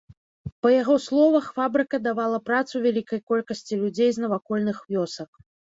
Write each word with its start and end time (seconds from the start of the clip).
Па 0.65 0.71
яго 0.75 0.95
словах, 1.07 1.45
фабрыка 1.59 2.01
давала 2.09 2.39
працу 2.49 2.75
вялікай 2.89 3.25
колькасці 3.31 3.73
людзей 3.87 4.09
з 4.19 4.27
навакольных 4.27 4.87
вёсак. 4.95 5.31